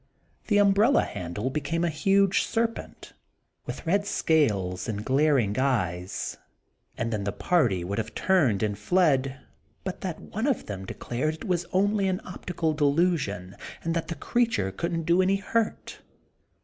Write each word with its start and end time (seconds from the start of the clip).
The 0.47 0.57
umbrella 0.57 1.03
handle 1.03 1.51
became 1.51 1.83
a 1.83 1.89
huge 1.89 2.41
serpent, 2.41 3.13
with 3.67 3.85
red 3.85 4.07
scales 4.07 4.89
and 4.89 5.05
glaring 5.05 5.59
eyes; 5.59 6.37
and 6.97 7.13
then 7.13 7.23
the 7.23 7.31
party 7.31 7.83
would 7.83 7.99
have 7.99 8.15
turned 8.15 8.63
and 8.63 8.75
fled, 8.75 9.39
but 9.83 10.01
that 10.01 10.19
one 10.19 10.47
of 10.47 10.65
them 10.65 10.87
declared 10.87 11.35
it 11.35 11.45
was 11.45 11.67
only 11.71 12.07
an 12.07 12.19
optical 12.25 12.73
delusion, 12.73 13.55
and 13.83 13.93
that 13.93 14.07
the 14.07 14.15
creature 14.15 14.71
couldn't 14.71 15.03
do 15.03 15.21
any 15.21 15.35
hurt. 15.35 15.99